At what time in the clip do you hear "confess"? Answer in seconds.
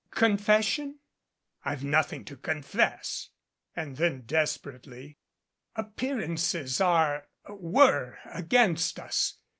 2.35-3.29